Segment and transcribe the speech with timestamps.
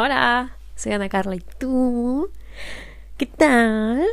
[0.00, 2.30] Hola, soy Ana Carla y tú.
[3.16, 4.06] ¿Qué tal?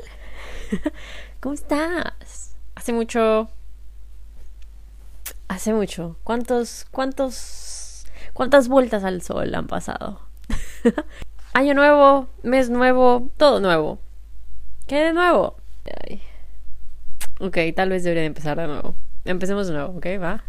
[1.39, 2.55] ¿Cómo estás?
[2.73, 3.50] Hace mucho.
[5.48, 6.17] Hace mucho.
[6.24, 6.87] ¿Cuántos.
[6.90, 8.07] cuántos.
[8.34, 10.21] cuántas vueltas al sol han pasado?
[11.53, 13.99] Año nuevo, mes nuevo, todo nuevo.
[14.88, 15.55] ¿Qué de nuevo?
[16.02, 16.20] Ay.
[17.39, 18.95] Ok, tal vez debería empezar de nuevo.
[19.23, 20.07] Empecemos de nuevo, ¿ok?
[20.20, 20.43] Va.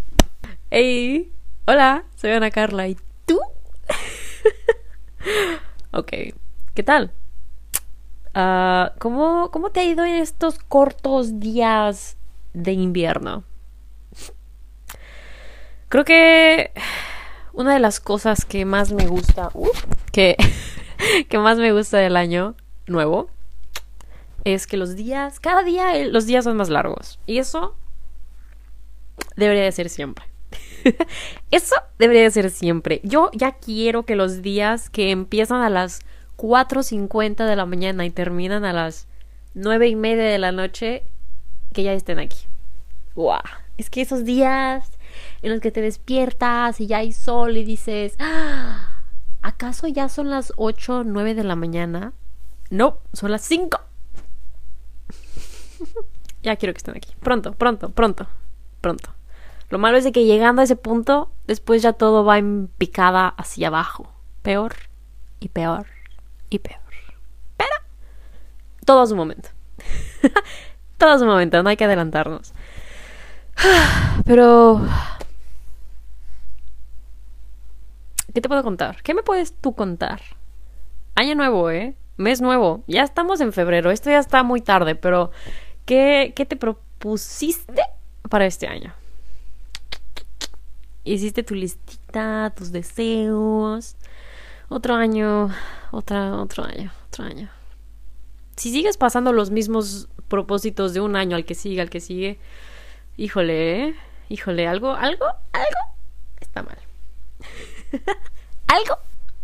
[0.71, 1.31] Hey,
[1.67, 2.97] hola, soy Ana Carla y
[3.27, 3.39] tú.
[5.93, 6.13] Ok,
[6.75, 7.13] ¿qué tal?
[8.35, 12.17] Ah, ¿cómo, ¿Cómo te ha ido en estos cortos días
[12.53, 13.45] de invierno?
[15.89, 16.73] Creo que
[17.53, 19.51] una de las cosas que más me gusta,
[20.13, 20.37] que,
[21.29, 22.55] que más me gusta del año
[22.87, 23.31] nuevo,
[24.45, 27.19] es que los días, cada día eh, los días son más largos.
[27.27, 27.75] Y eso
[29.37, 30.25] debería de ser siempre.
[31.51, 33.01] Eso debería de ser siempre.
[33.03, 36.01] Yo ya quiero que los días que empiezan a las
[36.37, 39.07] 4.50 de la mañana y terminan a las
[39.55, 41.05] nueve y media de la noche,
[41.73, 42.47] que ya estén aquí.
[43.15, 43.41] ¡Wow!
[43.79, 44.91] Es que esos días
[45.43, 49.03] en los que te despiertas y ya hay sol y dices, ¡Ah!
[49.43, 52.13] ¿acaso ya son las 8 o 9 de la mañana?
[52.69, 53.81] No, son las 5.
[56.43, 57.15] ya quiero que estén aquí.
[57.21, 58.27] Pronto, pronto, pronto,
[58.81, 59.16] pronto.
[59.69, 63.29] Lo malo es de que llegando a ese punto, después ya todo va en picada
[63.29, 64.13] hacia abajo.
[64.43, 64.75] Peor
[65.41, 65.87] y peor
[66.51, 66.81] y peor.
[67.57, 67.75] Pero
[68.85, 69.49] todo a su momento.
[70.99, 72.53] todo a su momento, no hay que adelantarnos.
[74.25, 74.87] Pero...
[78.33, 79.03] ¿Qué te puedo contar?
[79.03, 80.21] ¿Qué me puedes tú contar?
[81.15, 81.97] Año nuevo, ¿eh?
[82.19, 82.85] Mes nuevo.
[82.87, 83.91] Ya estamos en febrero.
[83.91, 85.31] Esto ya está muy tarde, pero
[85.87, 87.83] ¿qué, qué te propusiste
[88.29, 88.93] para este año?
[91.07, 93.97] Hiciste tu listita, tus deseos.
[94.69, 95.51] Otro año,
[95.93, 97.49] otra, otro año, otro año.
[98.57, 102.39] Si sigues pasando los mismos propósitos de un año al que sigue, al que sigue,
[103.17, 103.95] híjole, ¿eh?
[104.29, 105.81] híjole, algo, algo, algo
[106.41, 106.79] está mal.
[108.67, 108.99] algo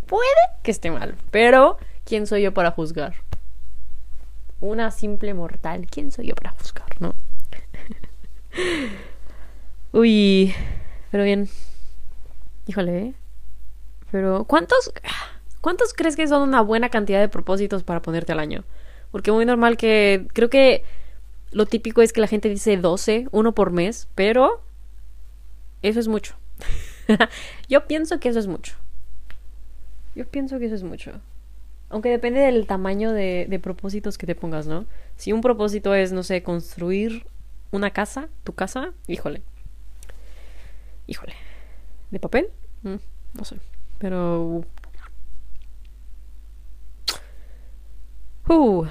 [0.07, 0.31] puede
[0.63, 3.15] que esté mal, pero ¿quién soy yo para juzgar?
[4.61, 7.15] Una simple mortal, ¿quién soy yo para juzgar, no?
[9.93, 10.55] Uy,
[11.13, 11.49] pero bien.
[12.67, 13.15] Híjole, ¿eh?
[14.11, 14.93] Pero, ¿cuántos,
[15.61, 18.65] ¿cuántos crees que son una buena cantidad de propósitos para ponerte al año?
[19.11, 20.27] Porque muy normal que.
[20.33, 20.85] Creo que
[21.51, 24.63] lo típico es que la gente dice 12, uno por mes, pero.
[25.83, 26.35] Eso es mucho.
[27.69, 28.75] Yo pienso que eso es mucho.
[30.15, 31.13] Yo pienso que eso es mucho.
[31.91, 34.87] Aunque depende del tamaño de, de propósitos que te pongas, ¿no?
[35.17, 37.27] Si un propósito es, no sé, construir
[37.71, 39.43] una casa, tu casa, híjole,
[41.13, 41.35] Híjole.
[42.11, 42.49] ¿De papel?
[42.85, 42.97] Mm,
[43.35, 43.57] no sé.
[43.99, 44.65] Pero...
[48.49, 48.87] Uh,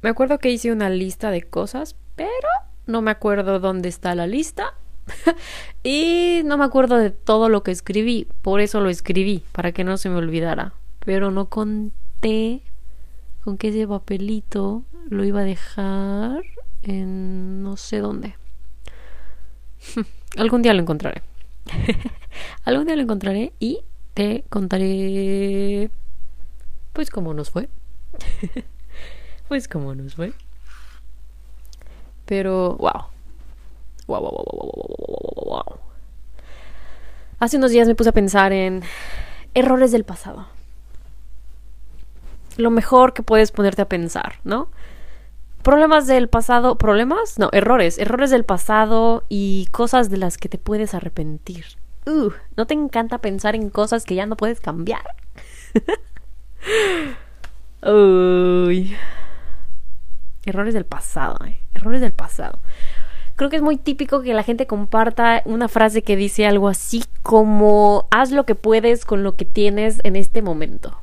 [0.00, 2.48] me acuerdo que hice una lista de cosas, pero
[2.86, 4.72] no me acuerdo dónde está la lista.
[5.82, 8.26] y no me acuerdo de todo lo que escribí.
[8.40, 10.72] Por eso lo escribí, para que no se me olvidara.
[11.04, 12.62] Pero no conté
[13.44, 16.42] con que ese papelito lo iba a dejar
[16.82, 18.34] en no sé dónde.
[20.36, 21.22] Algún día lo encontraré.
[22.64, 23.80] Algún día lo encontraré y
[24.14, 25.90] te contaré
[26.92, 27.68] pues cómo nos fue.
[29.48, 30.32] pues cómo nos fue.
[32.26, 33.06] Pero wow.
[34.06, 35.78] Wow, wow, wow, wow, wow, wow, wow.
[37.38, 38.82] Hace unos días me puse a pensar en
[39.54, 40.46] errores del pasado.
[42.56, 44.68] Lo mejor que puedes ponerte a pensar, ¿no?
[45.62, 50.58] Problemas del pasado, problemas, no, errores, errores del pasado y cosas de las que te
[50.58, 51.64] puedes arrepentir.
[52.06, 55.04] Uh, ¿no te encanta pensar en cosas que ya no puedes cambiar?
[57.84, 58.96] Uy.
[60.44, 61.58] Errores del pasado, eh.
[61.74, 62.58] errores del pasado.
[63.36, 67.04] Creo que es muy típico que la gente comparta una frase que dice algo así
[67.22, 70.98] como haz lo que puedes con lo que tienes en este momento.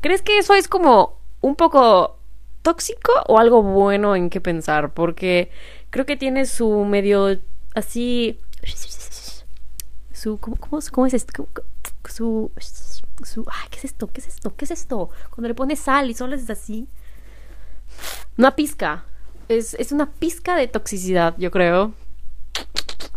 [0.00, 2.18] ¿Crees que eso es como un poco
[2.62, 5.50] tóxico o algo bueno en qué pensar, porque
[5.90, 7.38] creo que tiene su medio
[7.74, 8.38] así
[10.12, 10.56] su ¿cómo,
[10.92, 11.48] cómo, es esto?
[12.08, 12.52] Su,
[13.24, 14.06] su ¿qué es esto?
[14.06, 14.54] ¿Qué es esto?
[14.56, 15.10] ¿Qué es esto?
[15.30, 16.86] Cuando le pones sal y solo es así.
[18.38, 19.04] Una pizca.
[19.48, 21.92] Es, es una pizca de toxicidad, yo creo.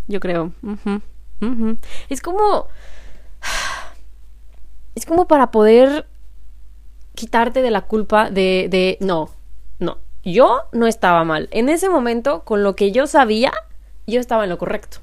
[0.08, 0.52] Yo creo.
[2.10, 2.68] Es como.
[4.96, 6.08] Es como para poder
[7.14, 9.30] quitarte de la culpa de, no,
[10.26, 11.48] yo no estaba mal.
[11.52, 13.54] En ese momento, con lo que yo sabía,
[14.08, 14.98] yo estaba en lo correcto.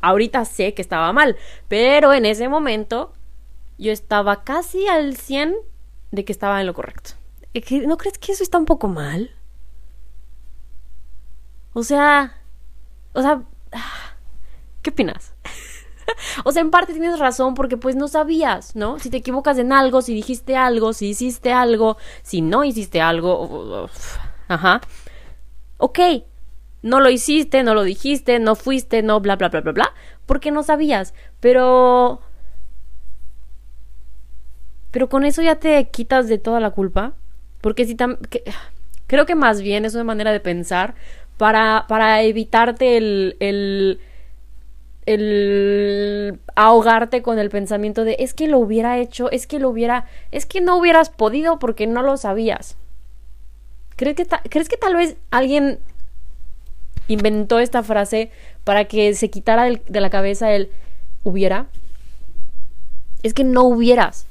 [0.00, 1.36] Ahorita sé que estaba mal,
[1.66, 3.12] pero en ese momento
[3.78, 5.56] yo estaba casi al 100
[6.12, 7.10] de que estaba en lo correcto.
[7.86, 9.30] ¿No crees que eso está un poco mal?
[11.72, 12.40] O sea,
[13.12, 13.42] o sea,
[14.82, 15.34] ¿qué opinas?
[16.44, 18.98] o sea, en parte tienes razón porque pues no sabías, ¿no?
[18.98, 23.88] Si te equivocas en algo, si dijiste algo, si hiciste algo, si no hiciste algo,
[24.48, 24.80] ajá.
[25.78, 25.98] Ok,
[26.82, 29.94] no lo hiciste, no lo dijiste, no fuiste, no bla bla bla bla bla,
[30.26, 32.20] porque no sabías, pero
[34.90, 37.12] pero con eso ya te quitas de toda la culpa,
[37.60, 38.18] porque si tam
[39.06, 40.94] creo que más bien es una manera de pensar
[41.36, 44.00] para, para evitarte el, el,
[45.08, 50.04] el ahogarte con el pensamiento de es que lo hubiera hecho, es que lo hubiera,
[50.32, 52.76] es que no hubieras podido porque no lo sabías.
[53.96, 55.78] ¿Crees que, ¿crees que tal vez alguien
[57.08, 58.30] inventó esta frase
[58.64, 60.70] para que se quitara de la cabeza el
[61.24, 61.68] hubiera?
[63.22, 64.26] Es que no hubieras.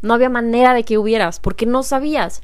[0.00, 2.40] No había manera de que hubieras, porque no sabías.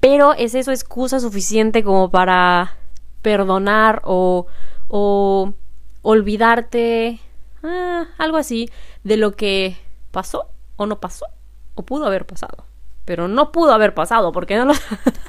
[0.00, 2.76] Pero es eso excusa suficiente como para
[3.22, 4.46] perdonar o,
[4.88, 5.54] o
[6.02, 7.20] olvidarte,
[7.62, 8.68] ah, algo así,
[9.04, 9.76] de lo que
[10.10, 11.26] pasó o no pasó
[11.74, 12.64] o pudo haber pasado.
[13.04, 14.74] Pero no pudo haber pasado porque no lo...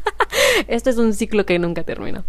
[0.67, 2.23] Esto es un ciclo que nunca termina.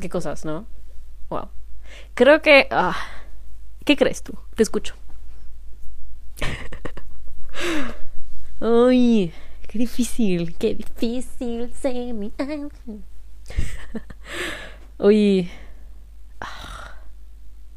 [0.00, 0.66] Qué cosas, ¿no?
[1.30, 1.48] Wow.
[2.14, 2.68] Creo que...
[2.70, 2.96] Ah,
[3.84, 4.34] ¿Qué crees tú?
[4.54, 4.94] Te escucho.
[8.60, 9.32] Uy,
[9.66, 12.30] qué difícil, qué difícil se me
[14.98, 15.50] Uy,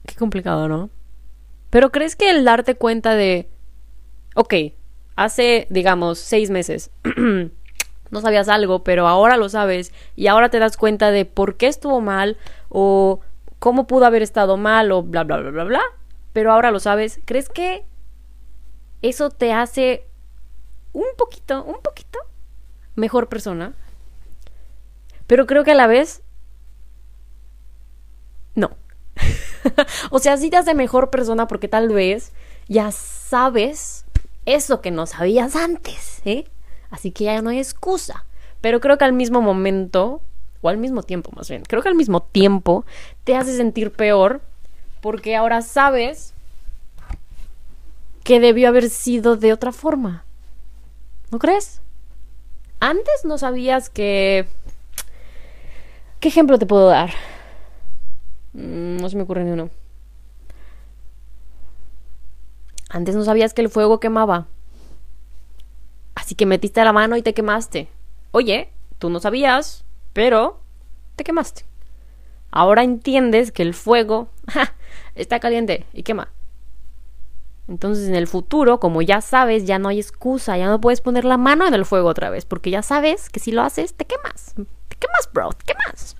[0.05, 0.89] qué complicado, ¿no?
[1.71, 3.49] Pero ¿crees que el darte cuenta de,
[4.35, 4.53] ok,
[5.15, 6.91] hace, digamos, seis meses,
[8.11, 11.67] no sabías algo, pero ahora lo sabes y ahora te das cuenta de por qué
[11.67, 12.37] estuvo mal
[12.69, 13.21] o
[13.57, 15.81] cómo pudo haber estado mal o bla, bla, bla, bla, bla,
[16.33, 17.83] pero ahora lo sabes, ¿crees que
[19.01, 20.07] eso te hace
[20.97, 22.19] un poquito, un poquito
[22.95, 23.73] mejor persona.
[25.27, 26.23] Pero creo que a la vez...
[28.55, 28.71] No.
[30.09, 32.33] o sea, sí te hace mejor persona porque tal vez
[32.67, 34.05] ya sabes
[34.45, 36.45] eso que no sabías antes, ¿eh?
[36.89, 38.25] Así que ya no hay excusa.
[38.61, 40.21] Pero creo que al mismo momento,
[40.61, 42.85] o al mismo tiempo más bien, creo que al mismo tiempo
[43.23, 44.41] te hace sentir peor
[45.01, 46.33] porque ahora sabes
[48.23, 50.25] que debió haber sido de otra forma.
[51.31, 51.81] ¿No crees?
[52.79, 54.47] Antes no sabías que...
[56.19, 57.11] ¿Qué ejemplo te puedo dar?
[58.53, 59.69] Mm, no se me ocurre ni uno.
[62.89, 64.47] Antes no sabías que el fuego quemaba.
[66.15, 67.89] Así que metiste la mano y te quemaste.
[68.31, 69.83] Oye, tú no sabías,
[70.13, 70.59] pero
[71.15, 71.65] te quemaste.
[72.51, 74.29] Ahora entiendes que el fuego
[75.15, 76.29] está caliente y quema.
[77.67, 81.25] Entonces en el futuro, como ya sabes, ya no hay excusa, ya no puedes poner
[81.25, 84.05] la mano en el fuego otra vez, porque ya sabes que si lo haces, te
[84.05, 84.53] quemas.
[84.87, 86.15] Te quemas, bro, te quemas.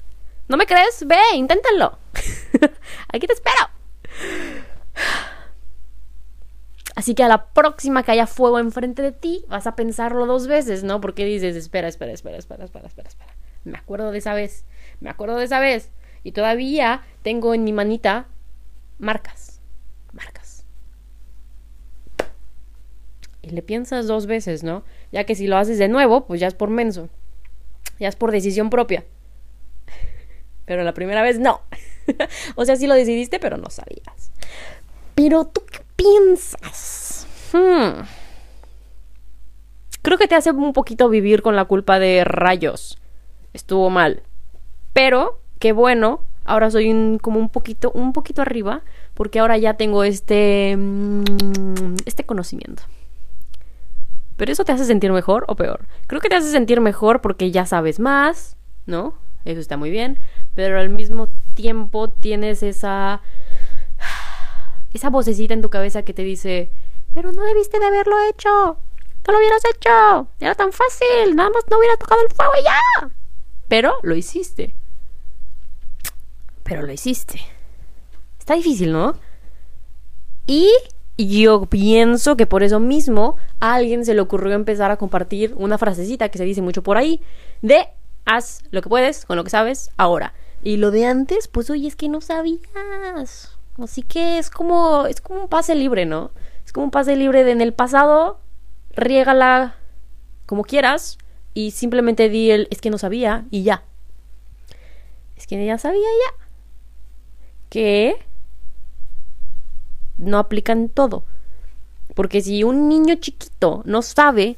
[0.48, 1.06] ¿No me crees?
[1.08, 1.98] Ve, inténtalo.
[3.14, 3.70] Aquí te espero.
[6.96, 10.48] Así que a la próxima que haya fuego enfrente de ti, vas a pensarlo dos
[10.48, 11.00] veces, ¿no?
[11.00, 13.36] Porque dices, espera, espera, espera, espera, espera, espera, espera.
[13.66, 14.66] Me acuerdo de esa vez,
[15.00, 15.92] me acuerdo de esa vez.
[16.24, 18.28] Y todavía tengo en mi manita
[18.98, 19.57] marcas,
[23.48, 24.84] le piensas dos veces, ¿no?
[25.12, 27.10] Ya que si lo haces de nuevo, pues ya es por menso.
[28.00, 29.06] Ya es por decisión propia.
[30.66, 31.62] Pero la primera vez no.
[32.56, 34.32] o sea, sí lo decidiste, pero no sabías.
[35.16, 37.28] Pero tú qué piensas?
[37.54, 38.04] Hmm.
[40.02, 42.98] Creo que te hace un poquito vivir con la culpa de rayos.
[43.54, 44.24] Estuvo mal.
[44.94, 50.04] Pero, qué bueno, ahora soy como un poquito, un poquito arriba, porque ahora ya tengo
[50.04, 52.84] este, mm, este conocimiento.
[54.38, 55.86] Pero eso te hace sentir mejor o peor.
[56.06, 59.16] Creo que te hace sentir mejor porque ya sabes más, ¿no?
[59.46, 60.20] Eso está muy bien.
[60.56, 63.22] Pero al mismo tiempo tienes esa.
[64.94, 66.70] esa vocecita en tu cabeza que te dice.
[67.14, 68.78] Pero no debiste de haberlo hecho.
[69.28, 70.28] No lo hubieras hecho.
[70.40, 71.36] Era tan fácil.
[71.36, 73.10] Nada más no hubiera tocado el fuego ya.
[73.68, 74.76] Pero lo hiciste.
[76.64, 77.42] Pero lo hiciste.
[78.38, 79.16] Está difícil, ¿no?
[80.46, 80.72] Y
[81.18, 85.56] y yo pienso que por eso mismo a alguien se le ocurrió empezar a compartir
[85.58, 87.20] una frasecita que se dice mucho por ahí
[87.64, 87.88] de
[88.26, 90.34] haz lo que puedes con lo que sabes ahora.
[90.64, 93.58] Y lo de antes, pues oye, es que no sabías.
[93.80, 96.32] Así que es como es como un pase libre, ¿no?
[96.66, 98.40] Es como un pase libre de en el pasado
[98.92, 99.76] riégala
[100.46, 101.18] como quieras
[101.54, 103.84] y simplemente di el es que no sabía y ya.
[105.36, 106.46] Es que ya sabía ya
[107.70, 108.18] que
[110.18, 111.24] no aplican todo.
[112.14, 114.58] Porque si un niño chiquito no sabe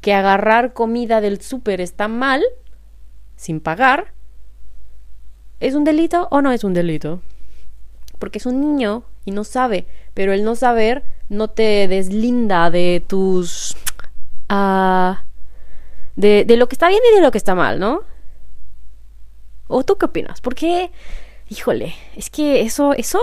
[0.00, 2.42] que agarrar comida del súper está mal,
[3.36, 4.12] sin pagar,
[5.60, 7.20] ¿es un delito o no es un delito?
[8.18, 13.02] Porque es un niño y no sabe, pero el no saber no te deslinda de
[13.06, 13.76] tus...
[14.50, 15.14] Uh,
[16.16, 18.02] de, de, lo que está bien y de lo que está mal, ¿no?
[19.68, 20.40] ¿O tú qué opinas?
[20.40, 20.90] Porque,
[21.48, 23.20] híjole, es que eso, eso,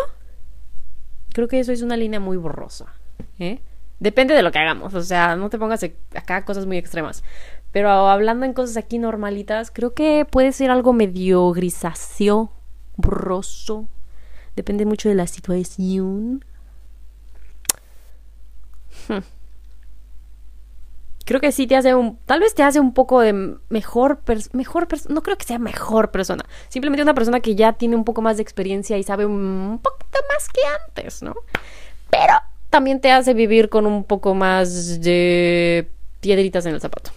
[1.36, 2.94] creo que eso es una línea muy borrosa,
[3.40, 3.60] ¿eh?
[4.00, 5.84] Depende de lo que hagamos, o sea, no te pongas
[6.16, 7.24] acá cosas muy extremas.
[7.74, 12.54] Pero hablando en cosas aquí normalitas, creo que puede ser algo medio grisáceo,
[12.96, 13.90] borroso.
[14.56, 16.46] Depende mucho de la situación.
[19.10, 19.35] Hmm.
[21.26, 22.18] Creo que sí te hace un.
[22.26, 24.22] Tal vez te hace un poco de mejor.
[24.54, 26.46] mejor no creo que sea mejor persona.
[26.70, 30.20] Simplemente una persona que ya tiene un poco más de experiencia y sabe un poquito
[30.30, 31.34] más que antes, ¿no?
[32.12, 32.34] Pero
[32.70, 35.90] también te hace vivir con un poco más de
[36.22, 37.10] piedritas en el zapato.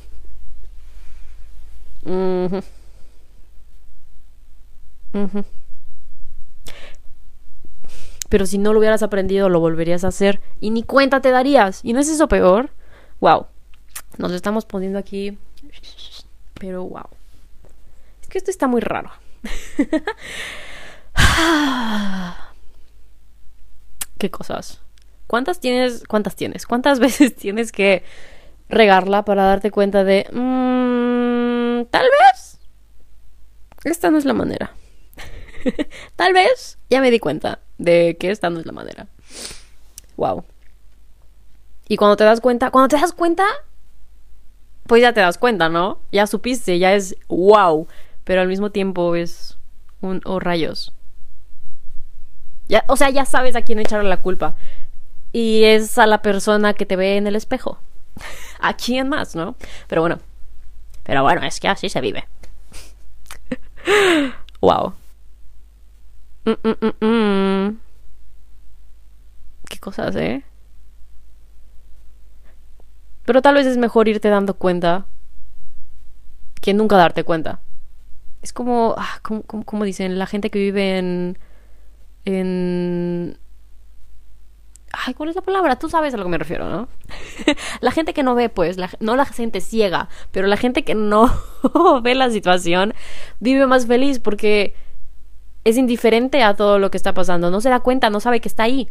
[8.30, 11.80] Pero si no lo hubieras aprendido, lo volverías a hacer y ni cuenta te darías.
[11.82, 12.70] ¿Y no es eso peor?
[13.20, 13.46] Wow.
[14.16, 15.38] Nos estamos poniendo aquí.
[16.54, 17.08] Pero wow.
[18.22, 19.10] Es que esto está muy raro.
[24.18, 24.80] ¿Qué cosas?
[25.26, 26.04] ¿Cuántas tienes?
[26.08, 26.66] ¿Cuántas tienes?
[26.66, 28.02] ¿Cuántas veces tienes que
[28.68, 30.26] regarla para darte cuenta de...
[30.32, 32.58] Mmm, tal vez...
[33.84, 34.72] Esta no es la manera.
[36.16, 39.06] tal vez ya me di cuenta de que esta no es la manera.
[40.16, 40.44] Wow.
[41.88, 43.46] Y cuando te das cuenta, cuando te das cuenta,
[44.88, 46.00] pues ya te das cuenta, ¿no?
[46.10, 47.86] Ya supiste, ya es wow.
[48.24, 49.56] Pero al mismo tiempo es
[50.00, 50.92] un oh rayos.
[52.68, 54.56] Ya, o sea, ya sabes a quién echarle la culpa.
[55.32, 57.78] Y es a la persona que te ve en el espejo.
[58.60, 59.54] ¿A quién más, no?
[59.86, 60.18] Pero bueno.
[61.04, 62.26] Pero bueno, es que así se vive.
[64.60, 64.94] wow.
[66.44, 67.78] Mm, mm, mm,
[69.68, 70.42] Qué cosas, ¿eh?
[73.28, 75.04] Pero tal vez es mejor irte dando cuenta
[76.62, 77.60] que nunca darte cuenta.
[78.40, 81.38] Es como, ah, como, como dicen, la gente que vive en,
[82.24, 83.38] en
[84.92, 85.76] Ay, ¿cuál es la palabra?
[85.76, 86.88] Tú sabes a lo que me refiero, ¿no?
[87.82, 91.30] la gente que no ve, pues, no la gente ciega, pero la gente que no
[92.02, 92.94] ve la situación
[93.40, 94.74] vive más feliz porque
[95.64, 98.48] es indiferente a todo lo que está pasando, no se da cuenta, no sabe que
[98.48, 98.90] está ahí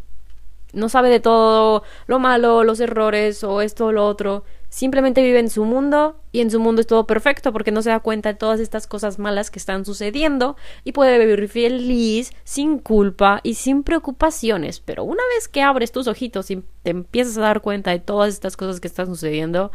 [0.73, 4.43] no sabe de todo lo malo, los errores o esto o lo otro.
[4.69, 7.89] Simplemente vive en su mundo y en su mundo es todo perfecto porque no se
[7.89, 12.79] da cuenta de todas estas cosas malas que están sucediendo y puede vivir feliz, sin
[12.79, 14.81] culpa y sin preocupaciones.
[14.81, 18.33] Pero una vez que abres tus ojitos y te empiezas a dar cuenta de todas
[18.33, 19.71] estas cosas que están sucediendo,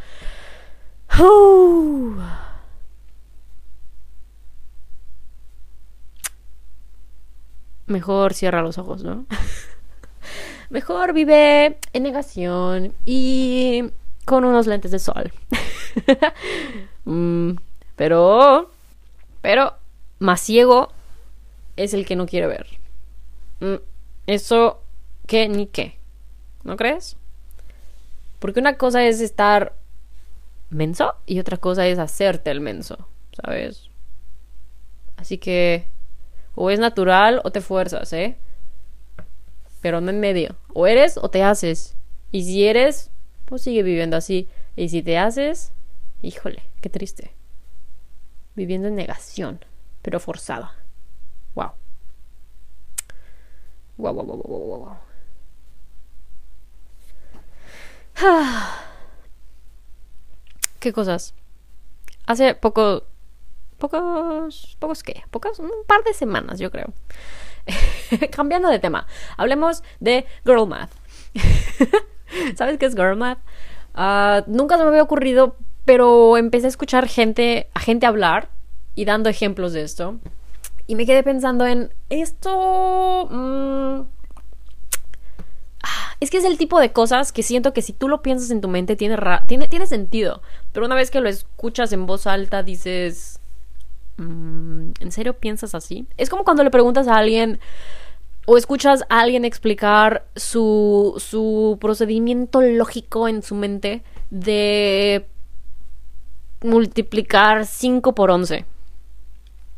[7.87, 9.27] mejor cierra los ojos, ¿no?
[10.73, 13.91] Mejor vive en negación y
[14.25, 15.33] con unos lentes de sol.
[17.05, 17.57] Mm,
[17.97, 18.71] pero,
[19.41, 19.75] pero,
[20.21, 20.93] más ciego
[21.75, 22.67] es el que no quiere ver.
[23.59, 23.83] Mm,
[24.29, 24.81] eso,
[25.27, 25.99] ¿qué ni qué?
[26.63, 27.17] ¿No crees?
[28.39, 29.75] Porque una cosa es estar
[30.71, 33.91] menso y otra cosa es hacerte el menso, ¿sabes?
[35.17, 35.87] Así que
[36.55, 38.37] o es natural o te fuerzas, ¿eh?
[39.83, 40.57] Pero no en medio.
[40.73, 41.97] O eres o te haces.
[42.31, 43.11] Y si eres,
[43.45, 44.49] pues sigue viviendo así.
[44.77, 45.73] Y si te haces,
[46.23, 47.35] híjole, qué triste.
[48.55, 49.63] Viviendo en negación,
[50.01, 50.75] pero forzada.
[51.55, 51.73] Wow.
[53.99, 54.97] Wow, wow, wow, wow, wow,
[60.81, 61.35] ¿Qué cosas?
[62.27, 63.05] Hace poco.
[63.79, 64.77] Pocos.
[64.79, 65.25] ¿Pocos qué?
[65.31, 65.59] Pocos.
[65.59, 66.93] Un par de semanas, yo creo.
[68.31, 70.91] Cambiando de tema, hablemos de Girl Math.
[72.57, 73.39] ¿Sabes qué es Girl Math?
[73.95, 78.49] Ah, nunca se me había ocurrido, pero empecé a escuchar gente, a gente hablar
[78.95, 80.19] y dando ejemplos de esto.
[80.87, 83.29] Y me quedé pensando en esto.
[83.31, 84.03] Mm,
[85.83, 88.51] ah, es que es el tipo de cosas que siento que si tú lo piensas
[88.51, 89.17] en tu mente tiene,
[89.47, 90.43] tiene, tiene sentido.
[90.73, 93.41] Pero una vez que lo escuchas en voz alta dices,
[95.01, 96.07] ¿en serio piensas así?
[96.17, 97.59] Es como cuando le preguntas a alguien
[98.47, 105.27] o escuchas a alguien explicar su, su procedimiento lógico en su mente de
[106.63, 108.65] multiplicar 5 por 11.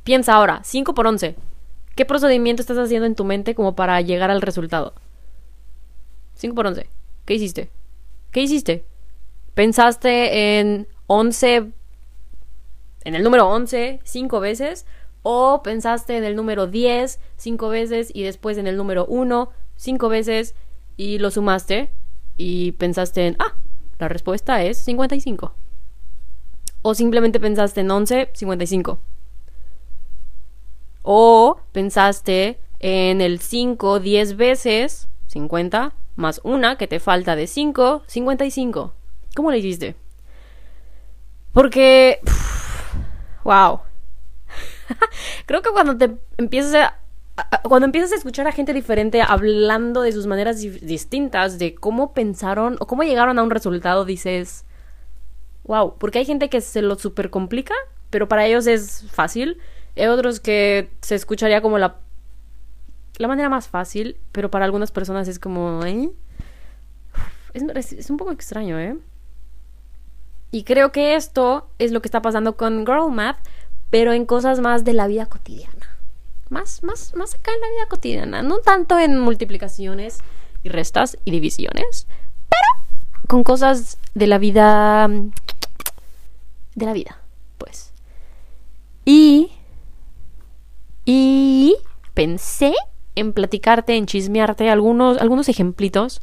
[0.02, 1.36] Piensa ahora, 5 por 11.
[1.94, 4.94] ¿Qué procedimiento estás haciendo en tu mente como para llegar al resultado?
[6.34, 6.88] 5 por 11.
[7.24, 7.70] ¿Qué hiciste?
[8.32, 8.84] ¿Qué hiciste?
[9.54, 11.72] ¿Pensaste en 11,
[13.04, 14.86] en el número 11, 5 veces?
[15.22, 20.08] ¿O pensaste en el número 10, 5 veces y después en el número 1, 5
[20.08, 20.54] veces
[20.96, 21.90] y lo sumaste
[22.36, 23.54] y pensaste en, ah,
[23.98, 25.54] la respuesta es 55?
[26.82, 28.98] ¿O simplemente pensaste en 11, 55?
[31.02, 38.02] O pensaste en el 5 10 veces, 50, más una que te falta de 5,
[38.06, 38.92] 55.
[39.34, 39.96] ¿Cómo le hiciste?
[41.52, 42.20] Porque...
[43.44, 43.80] wow.
[45.46, 46.74] Creo que cuando te empiezas
[47.36, 52.12] a, Cuando empiezas a escuchar a gente diferente hablando de sus maneras distintas, de cómo
[52.12, 54.64] pensaron o cómo llegaron a un resultado, dices...
[55.64, 57.74] Wow, porque hay gente que se lo super complica,
[58.10, 59.58] pero para ellos es fácil.
[59.96, 61.96] Hay otros que se escucharía como la,
[63.16, 65.80] la manera más fácil, pero para algunas personas es como...
[67.54, 68.98] es un poco extraño, ¿eh?
[70.54, 73.38] Y creo que esto es lo que está pasando con Girl Math,
[73.90, 75.98] pero en cosas más de la vida cotidiana.
[76.48, 78.40] Más, más, más acá en la vida cotidiana.
[78.40, 80.20] No tanto en multiplicaciones
[80.62, 82.06] y restas y divisiones,
[82.48, 85.08] pero con cosas de la vida.
[86.76, 87.18] de la vida,
[87.58, 87.92] pues.
[89.04, 89.50] Y
[91.04, 91.74] y
[92.14, 92.74] pensé
[93.16, 96.22] en platicarte, en chismearte algunos, algunos ejemplitos.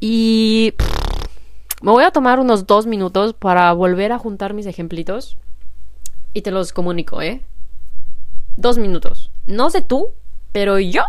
[0.00, 0.74] Y
[1.80, 5.36] me voy a tomar unos dos minutos para volver a juntar mis ejemplitos.
[6.34, 7.42] Y te los comunico, ¿eh?
[8.56, 9.30] Dos minutos.
[9.46, 10.10] No sé tú,
[10.52, 11.02] pero yo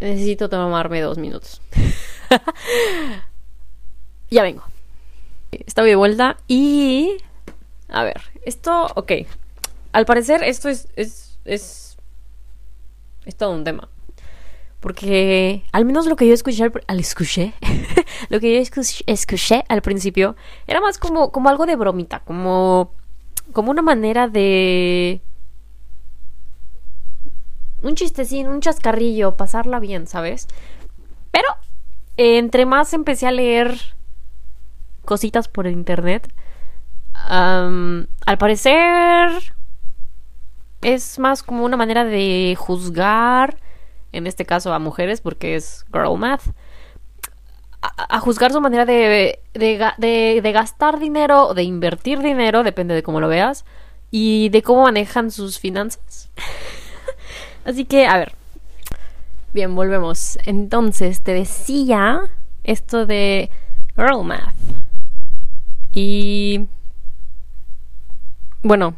[0.00, 1.60] necesito tomarme dos minutos.
[4.30, 4.62] ya vengo.
[5.50, 7.16] Estoy de vuelta y...
[7.88, 9.12] A ver, esto, ok.
[9.92, 11.96] Al parecer esto es, es, es,
[13.24, 13.88] es todo un tema.
[14.86, 17.54] Porque al menos lo que yo escuché al, escuché,
[18.28, 20.36] lo que yo escuché, escuché, al principio
[20.68, 22.92] era más como, como algo de bromita, como,
[23.52, 25.22] como una manera de
[27.82, 30.46] un chistecín, un chascarrillo, pasarla bien, ¿sabes?
[31.32, 31.48] Pero
[32.16, 33.76] entre más empecé a leer
[35.04, 36.32] cositas por internet,
[37.12, 39.32] al parecer
[40.80, 43.58] es más como una manera de juzgar,
[44.16, 46.42] en este caso a mujeres, porque es girl math,
[47.80, 53.02] a, juzgar su manera de, de, de, gastar dinero o de invertir dinero, depende de
[53.02, 53.64] cómo lo veas,
[54.10, 56.30] y de cómo manejan sus finanzas.
[57.64, 58.34] Así que, a ver.
[59.52, 60.38] Bien, volvemos.
[60.44, 62.20] Entonces, te decía
[62.64, 63.50] esto de
[63.96, 64.54] girl math.
[65.92, 66.66] Y...
[68.62, 68.96] Bueno,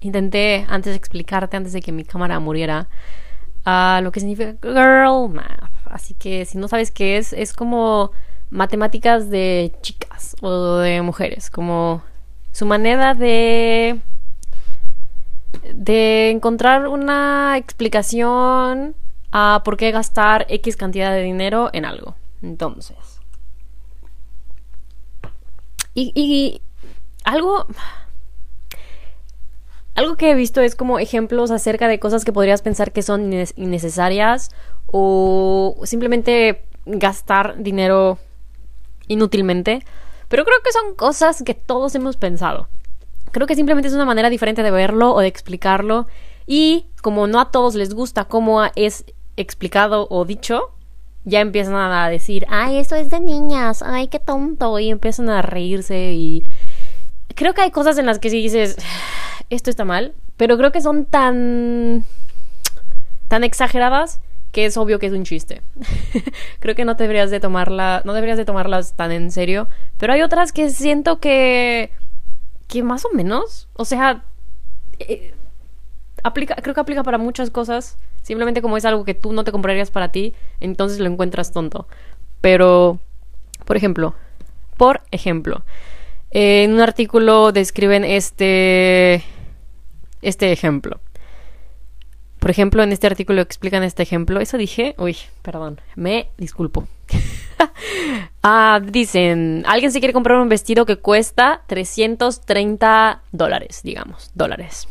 [0.00, 2.88] intenté antes de explicarte, antes de que mi cámara muriera,
[3.66, 5.70] uh, lo que significa girl math.
[5.86, 8.10] Así que si no sabes qué es, es como
[8.50, 12.02] matemáticas de chicas o de mujeres, como
[12.52, 14.00] su manera de
[15.72, 18.94] de encontrar una explicación
[19.32, 22.16] a por qué gastar X cantidad de dinero en algo.
[22.42, 23.20] Entonces.
[25.94, 26.60] Y, y
[27.24, 27.66] algo
[29.94, 33.32] algo que he visto es como ejemplos acerca de cosas que podrías pensar que son
[33.56, 34.50] innecesarias
[34.86, 38.18] o simplemente gastar dinero
[39.08, 39.84] inútilmente.
[40.28, 42.68] Pero creo que son cosas que todos hemos pensado.
[43.30, 46.06] Creo que simplemente es una manera diferente de verlo o de explicarlo.
[46.46, 49.04] Y como no a todos les gusta cómo es
[49.36, 50.70] explicado o dicho,
[51.24, 54.78] ya empiezan a decir, ay, esto es de niñas, ay, qué tonto.
[54.78, 56.44] Y empiezan a reírse y...
[57.36, 58.76] Creo que hay cosas en las que si dices,
[59.50, 62.04] esto está mal, pero creo que son tan
[63.28, 64.20] tan exageradas
[64.52, 65.62] que es obvio que es un chiste.
[66.60, 70.22] creo que no deberías de tomarla, no deberías de tomarlas tan en serio, pero hay
[70.22, 71.90] otras que siento que
[72.68, 74.24] que más o menos, o sea,
[74.98, 75.34] eh,
[76.22, 79.52] aplica, creo que aplica para muchas cosas, simplemente como es algo que tú no te
[79.52, 81.86] comprarías para ti, entonces lo encuentras tonto.
[82.40, 83.00] Pero
[83.64, 84.14] por ejemplo,
[84.76, 85.62] por ejemplo,
[86.30, 89.22] en un artículo describen este
[90.24, 91.00] este ejemplo.
[92.44, 94.38] Por ejemplo, en este artículo explican este ejemplo.
[94.38, 94.94] Eso dije.
[94.98, 95.80] Uy, perdón.
[95.96, 96.86] Me disculpo.
[98.42, 104.88] ah, dicen, alguien se quiere comprar un vestido que cuesta 330 dólares, digamos, dólares.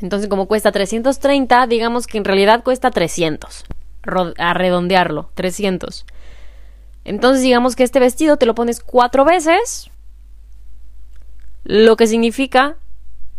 [0.00, 3.64] Entonces, como cuesta 330, digamos que en realidad cuesta 300.
[4.38, 6.06] A redondearlo, 300.
[7.04, 9.90] Entonces, digamos que este vestido te lo pones cuatro veces.
[11.62, 12.76] Lo que significa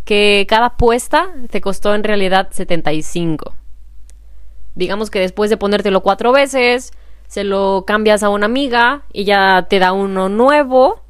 [0.05, 3.53] que cada puesta te costó en realidad 75.
[4.75, 6.91] Digamos que después de ponértelo cuatro veces,
[7.27, 11.03] se lo cambias a una amiga y ya te da uno nuevo,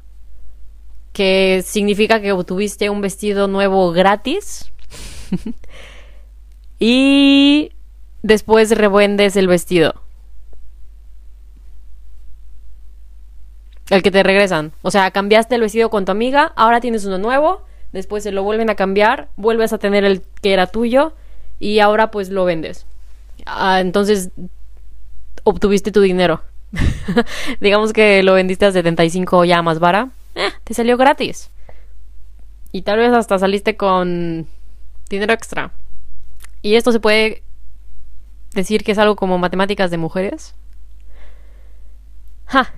[1.12, 4.70] que significa que obtuviste un vestido nuevo gratis.
[6.78, 7.72] y
[8.22, 9.94] después revendes el vestido.
[13.88, 14.72] El que te regresan.
[14.82, 18.42] O sea, cambiaste el vestido con tu amiga, ahora tienes uno nuevo, después se lo
[18.42, 21.12] vuelven a cambiar, vuelves a tener el que era tuyo
[21.58, 22.86] y ahora pues lo vendes.
[23.46, 24.30] Ah, entonces
[25.44, 26.42] obtuviste tu dinero.
[27.60, 30.10] Digamos que lo vendiste a 75 ya más vara.
[30.34, 31.50] Eh, te salió gratis.
[32.72, 34.46] Y tal vez hasta saliste con
[35.08, 35.72] dinero extra.
[36.62, 37.42] Y esto se puede
[38.54, 40.54] decir que es algo como matemáticas de mujeres.
[42.46, 42.72] Ja.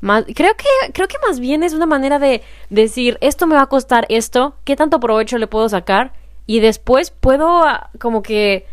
[0.00, 3.68] Creo, que, creo que más bien es una manera de decir, esto me va a
[3.68, 6.12] costar esto, qué tanto provecho le puedo sacar
[6.46, 8.66] y después puedo ah, como que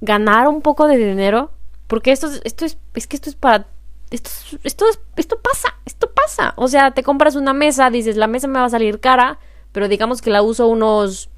[0.00, 1.50] ganar un poco de dinero,
[1.86, 3.66] porque esto, esto es, es que esto es para
[4.12, 4.30] esto,
[4.62, 4.84] esto,
[5.16, 6.52] esto pasa, esto pasa.
[6.56, 9.38] O sea, te compras una mesa, dices, la mesa me va a salir cara,
[9.72, 11.30] pero digamos que la uso unos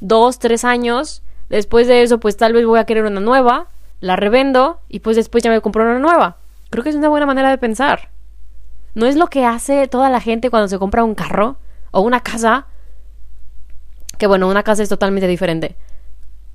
[0.00, 1.22] dos, tres años.
[1.48, 3.68] Después de eso, pues tal vez voy a querer una nueva,
[4.00, 6.38] la revendo y pues después ya me compro una nueva.
[6.70, 8.10] Creo que es una buena manera de pensar.
[8.96, 11.58] No es lo que hace toda la gente cuando se compra un carro
[11.90, 12.66] o una casa.
[14.16, 15.76] Que bueno, una casa es totalmente diferente.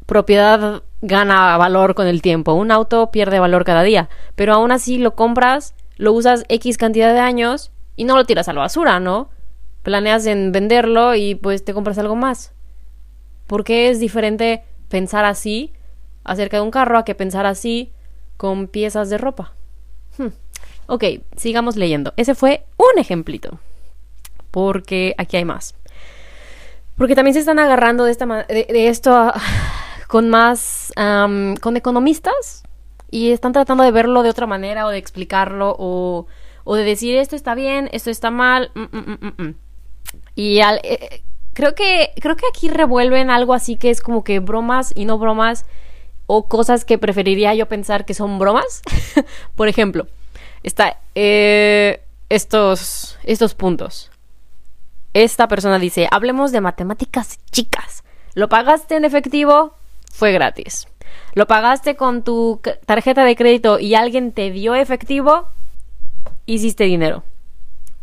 [0.08, 2.54] Propiedad gana valor con el tiempo.
[2.54, 4.10] Un auto pierde valor cada día.
[4.34, 8.48] Pero aún así lo compras, lo usas X cantidad de años y no lo tiras
[8.48, 9.30] a la basura, ¿no?
[9.84, 12.56] Planeas en venderlo y pues te compras algo más.
[13.46, 15.74] ¿Por qué es diferente pensar así
[16.24, 17.94] acerca de un carro a que pensar así
[18.38, 19.54] con piezas de ropa?
[20.18, 20.30] Hmm.
[20.92, 21.06] Ok,
[21.38, 22.12] sigamos leyendo.
[22.18, 23.60] Ese fue un ejemplito.
[24.52, 25.74] Porque aquí hay más.
[26.98, 29.32] Porque también se están agarrando de, esta de, de esto
[30.10, 30.92] con más,
[31.62, 32.64] con economistas
[33.10, 36.26] y están tratando de verlo de otra manera o de explicarlo o,
[36.76, 38.72] de decir esto está bien, esto está mal.
[38.76, 39.56] Mm, mm, mm,
[40.36, 41.24] y al, eh,
[41.54, 45.18] creo que creo que aquí revuelven algo así que es como que bromas y no
[45.18, 45.66] bromas
[46.28, 48.82] o cosas que preferiría yo pensar que son bromas.
[49.56, 50.08] Por ejemplo,
[50.64, 54.12] está eh, estos estos puntos.
[55.14, 58.04] Esta persona dice, hablemos de matemáticas chicas.
[58.34, 59.74] ¿Lo pagaste en efectivo?
[60.12, 60.88] fue gratis.
[61.34, 65.48] Lo pagaste con tu tarjeta de crédito y alguien te dio efectivo,
[66.46, 67.24] hiciste dinero.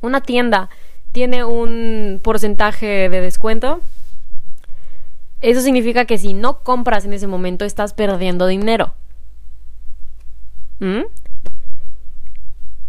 [0.01, 0.71] Una tienda
[1.13, 3.81] tiene un porcentaje de descuento.
[5.41, 8.95] Eso significa que si no compras en ese momento estás perdiendo dinero.
[10.81, 11.03] ¿Mm?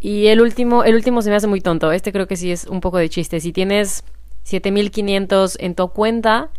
[0.01, 1.91] Y el último, el último se me hace muy tonto.
[1.91, 3.39] Este creo que sí es un poco de chiste.
[3.39, 4.03] Si tienes
[4.43, 6.49] 7500 en tu cuenta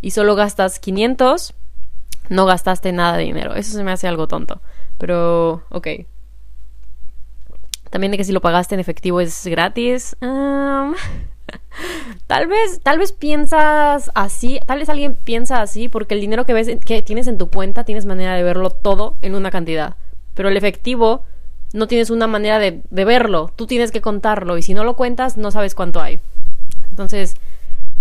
[0.00, 1.54] y solo gastas 500,
[2.28, 3.54] no gastaste nada de dinero.
[3.54, 4.60] Eso se me hace algo tonto.
[4.98, 5.88] Pero, ok.
[7.90, 10.16] También de que si lo pagaste en efectivo es gratis.
[12.26, 16.54] tal vez, tal vez piensas así, tal vez alguien piensa así porque el dinero que
[16.54, 19.96] ves que tienes en tu cuenta tienes manera de verlo todo en una cantidad.
[20.34, 21.24] Pero el efectivo
[21.74, 23.50] no tienes una manera de, verlo.
[23.56, 26.20] Tú tienes que contarlo y si no lo cuentas no sabes cuánto hay.
[26.88, 27.34] Entonces,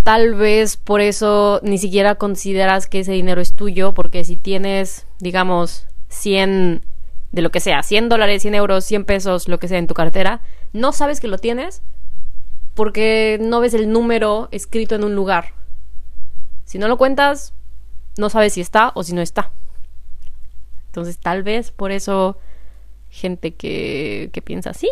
[0.04, 5.08] tal vez por eso ni siquiera consideras que ese dinero es tuyo, porque si tienes,
[5.20, 6.86] digamos, 100
[7.32, 9.96] de lo que sea, 100 dólares, 100 euros, 100 pesos, lo que sea en tu
[9.96, 11.82] cartera, no sabes que lo tienes
[12.76, 15.56] porque no ves el número escrito en un lugar.
[16.66, 17.54] Si no lo cuentas,
[18.20, 19.50] no sabes si está o si no está.
[20.86, 22.38] Entonces tal vez por eso
[23.14, 24.90] gente que, que piensa así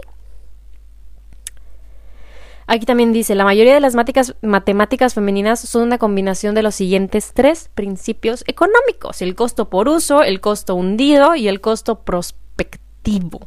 [2.71, 3.95] Aquí también dice, la mayoría de las
[4.41, 10.23] matemáticas femeninas son una combinación de los siguientes tres principios económicos, el costo por uso,
[10.23, 13.41] el costo hundido y el costo prospectivo.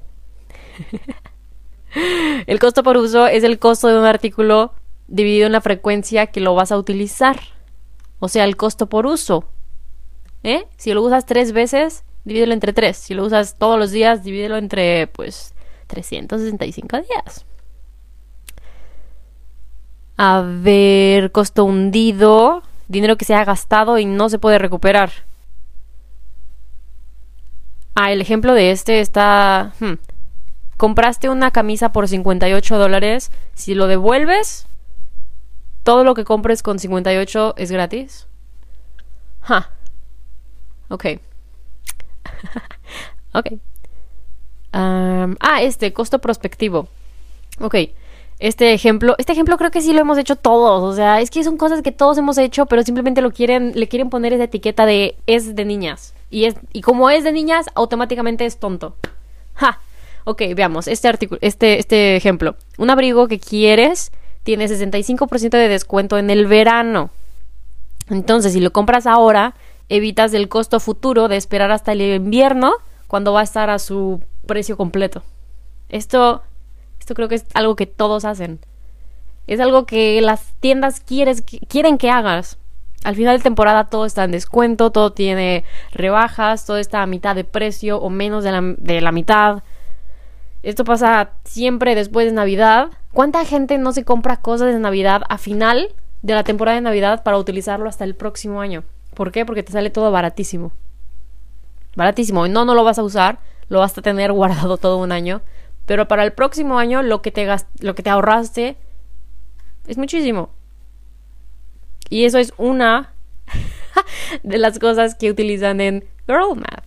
[2.47, 4.75] el costo por uso es el costo de un artículo
[5.09, 7.41] dividido en la frecuencia que lo vas a utilizar.
[8.19, 9.49] O sea, el costo por uso.
[10.43, 10.67] ¿Eh?
[10.77, 12.97] Si lo usas tres veces, divídelo entre tres.
[12.97, 15.55] Si lo usas todos los días, divídelo entre, pues,
[15.87, 17.45] 365 días.
[20.17, 25.11] A ver, costo hundido, dinero que se ha gastado y no se puede recuperar.
[27.95, 29.73] Ah, el ejemplo de este está...
[29.81, 29.95] Hmm,
[30.77, 33.31] compraste una camisa por 58 dólares.
[33.55, 34.67] Si lo devuelves,
[35.83, 38.27] todo lo que compres con 58 es gratis.
[39.41, 39.71] Ja.
[40.89, 41.07] Ok.
[43.35, 43.47] ok.
[44.73, 46.89] ah, este, costo prospectivo.
[47.61, 47.77] Ok.
[48.41, 51.45] este ejemplo, este ejemplo creo que sí lo hemos hecho todos, o sea, es que
[51.45, 54.87] son cosas que todos hemos hecho, pero simplemente lo quieren, le quieren poner esa etiqueta
[54.87, 56.15] de es de niñas.
[56.31, 58.97] Y es, y como es de niñas, automáticamente es tonto.
[59.55, 59.81] Ja.
[60.25, 62.57] Ok, veamos, este artículo, este, este ejemplo.
[62.79, 64.11] Un abrigo que quieres
[64.43, 67.11] tiene 65% de descuento en el verano.
[68.09, 69.55] Entonces, si lo compras ahora,
[69.89, 72.75] evitas el costo futuro de esperar hasta el invierno
[73.07, 75.23] cuando va a estar a su precio completo.
[75.89, 76.43] Esto
[77.05, 78.61] esto creo que es algo que todos hacen.
[79.47, 82.57] Es algo que las tiendas quieren que hagas.
[83.05, 87.37] Al final de temporada todo está en descuento, todo tiene rebajas, todo está a mitad
[87.37, 89.63] de precio o menos de la, de la mitad.
[90.63, 92.89] Esto pasa siempre después de Navidad.
[93.13, 95.89] ¿Cuánta gente no se compra cosas de Navidad a final
[96.23, 98.83] de la temporada de Navidad para utilizarlo hasta el próximo año?
[99.15, 99.47] ¿Por qué?
[99.47, 100.73] Porque te sale todo baratísimo.
[101.97, 102.49] Baratísimo.
[102.49, 105.43] No, no lo vas a usar, lo vas a tener guardado todo un año.
[105.87, 107.47] Pero para el próximo año lo que te,
[107.81, 108.77] lo que te ahorraste
[109.87, 110.51] es muchísimo.
[112.09, 113.13] Y eso es una
[114.43, 116.85] de las cosas que utilizan en Girl Math.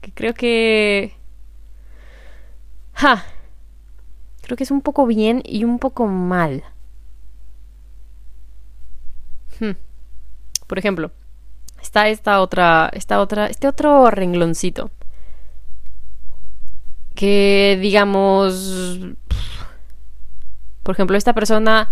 [0.00, 1.14] Que creo que...
[2.94, 3.24] Ja.
[4.42, 6.64] Creo que es un poco bien y un poco mal.
[9.58, 9.72] Hmm.
[10.70, 11.10] Por ejemplo,
[11.82, 14.92] está esta otra, esta otra, este otro rengloncito
[17.16, 19.00] que digamos,
[20.84, 21.90] por ejemplo, esta persona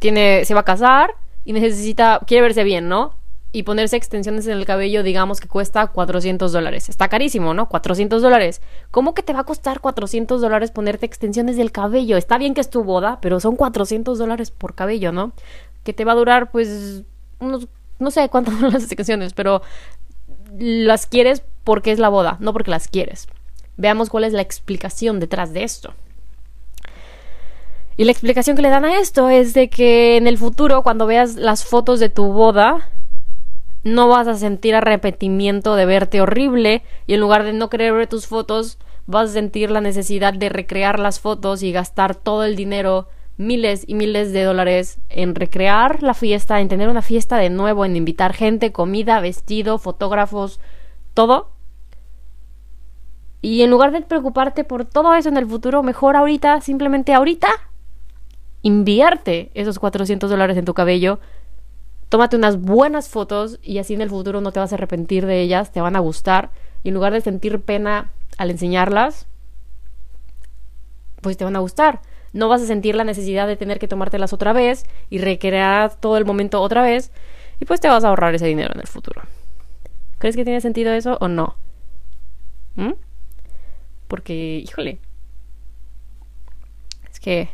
[0.00, 3.14] tiene, se va a casar y necesita, quiere verse bien, ¿no?
[3.52, 6.88] Y ponerse extensiones en el cabello, digamos que cuesta 400 dólares.
[6.88, 7.68] Está carísimo, ¿no?
[7.68, 8.62] 400 dólares.
[8.90, 12.16] ¿Cómo que te va a costar 400 dólares ponerte extensiones del cabello?
[12.16, 15.34] Está bien que es tu boda, pero son 400 dólares por cabello, ¿no?
[15.84, 17.04] Que te va a durar, pues,
[17.40, 19.62] no sé cuántas son las extensiones, pero
[20.58, 23.28] las quieres porque es la boda, no porque las quieres.
[23.76, 25.94] Veamos cuál es la explicación detrás de esto.
[27.96, 31.06] Y la explicación que le dan a esto es de que en el futuro, cuando
[31.06, 32.88] veas las fotos de tu boda,
[33.84, 38.06] no vas a sentir arrepentimiento de verte horrible y en lugar de no querer ver
[38.06, 42.56] tus fotos, vas a sentir la necesidad de recrear las fotos y gastar todo el
[42.56, 47.50] dinero, miles y miles de dólares en recrear la fiesta, en tener una fiesta de
[47.50, 50.60] nuevo, en invitar gente, comida, vestido, fotógrafos,
[51.14, 51.52] todo
[53.42, 57.48] y en lugar de preocuparte por todo eso en el futuro, mejor ahorita, simplemente ahorita,
[58.62, 61.20] invierte esos 400 dólares en tu cabello,
[62.10, 65.40] tómate unas buenas fotos y así en el futuro no te vas a arrepentir de
[65.40, 66.50] ellas, te van a gustar.
[66.82, 69.26] Y en lugar de sentir pena al enseñarlas,
[71.22, 72.02] pues te van a gustar.
[72.32, 76.16] No vas a sentir la necesidad de tener que tomártelas otra vez y recrear todo
[76.16, 77.10] el momento otra vez
[77.60, 79.22] y pues te vas a ahorrar ese dinero en el futuro.
[80.18, 81.56] ¿Crees que tiene sentido eso o no?
[82.76, 82.92] ¿Mm?
[84.06, 84.98] Porque, híjole.
[87.10, 87.48] Es que...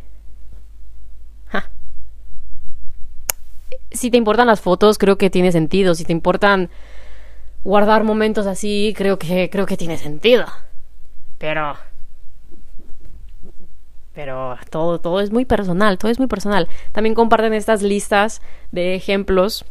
[3.92, 5.94] Si te importan las fotos, creo que tiene sentido.
[5.94, 6.70] Si te importan
[7.64, 10.44] guardar momentos así, creo que, creo que tiene sentido.
[11.38, 11.76] Pero...
[14.16, 16.68] Pero todo, todo es muy personal, todo es muy personal.
[16.92, 18.40] También comparten estas listas
[18.72, 19.66] de ejemplos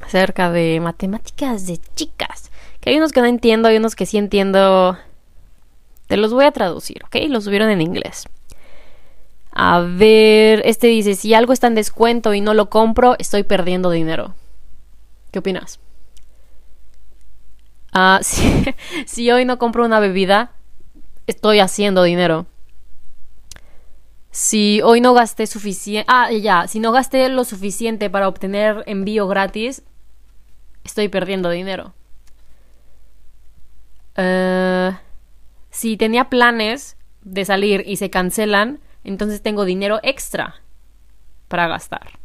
[0.00, 2.50] acerca de matemáticas de chicas.
[2.80, 4.98] Que hay unos que no entiendo, hay unos que sí entiendo
[6.06, 7.16] te los voy a traducir, ¿ok?
[7.28, 8.24] Los subieron en inglés.
[9.52, 13.90] A ver, este dice, si algo está en descuento y no lo compro, estoy perdiendo
[13.90, 14.34] dinero.
[15.30, 15.78] ¿Qué opinas?
[17.92, 18.64] Ah, si,
[19.06, 20.52] si hoy no compro una bebida,
[21.26, 22.46] estoy haciendo dinero.
[24.34, 26.04] Si hoy no gasté suficiente...
[26.10, 29.84] Ah, ya, si no gasté lo suficiente para obtener envío gratis,
[30.82, 31.94] estoy perdiendo dinero.
[34.16, 34.92] Eh
[35.74, 40.62] si tenía planes de salir y se cancelan, entonces tengo dinero extra
[41.48, 42.20] para gastar.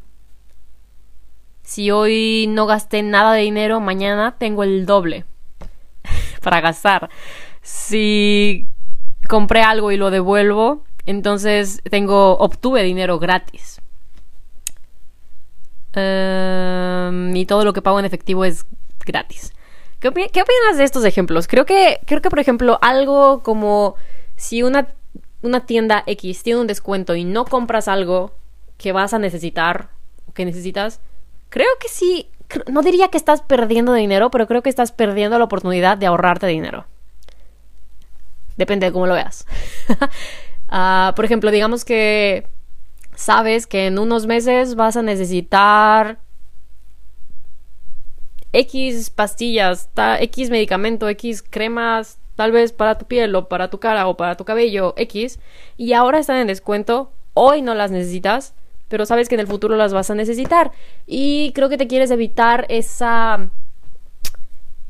[1.64, 5.26] Si hoy no gasté nada de dinero, mañana tengo el doble
[6.44, 7.10] para gastar.
[7.64, 8.68] Si
[9.28, 13.82] compré algo y lo devuelvo, entonces tengo obtuve dinero gratis.
[15.94, 18.66] Em, y todo lo que pago en efectivo es
[19.06, 19.54] gratis.
[20.00, 21.48] ¿Qué, opinas de estos ejemplos?
[21.48, 23.96] Creo que, creo que, por ejemplo, algo como
[24.38, 24.88] si una,
[25.42, 28.32] una tienda X tiene un descuento y no compras algo
[28.78, 29.90] que vas a necesitar
[30.26, 31.02] o que necesitas,
[31.50, 32.30] creo que sí,
[32.72, 36.48] no diría que estás perdiendo dinero, pero creo que estás perdiendo la oportunidad de ahorrarte
[36.48, 36.86] dinero.
[38.56, 39.46] Depende de cómo lo veas.
[40.70, 42.48] Ah, por ejemplo, digamos que
[43.16, 46.20] sabes que en unos meses vas a necesitar
[48.54, 54.08] X pastillas, X medicamento, X cremas, tal vez para tu piel o para tu cara
[54.08, 55.40] o para tu cabello X,
[55.76, 58.54] y ahora están en descuento, hoy no las necesitas,
[58.88, 60.72] pero sabes que en el futuro las vas a necesitar.
[61.06, 63.50] Y creo que te quieres evitar esa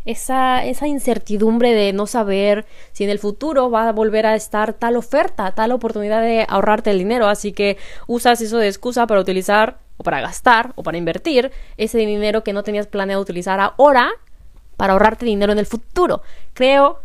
[0.09, 4.97] esa, incertidumbre de no saber si en el futuro va a volver a estar tal
[4.97, 7.27] oferta, tal oportunidad de ahorrarte el dinero.
[7.27, 11.99] Así que usas eso de excusa para utilizar o para gastar o para invertir ese
[11.99, 14.11] dinero que no tenías planeado utilizar ahora
[14.77, 16.23] para ahorrarte dinero en el futuro.
[16.53, 16.99] Creo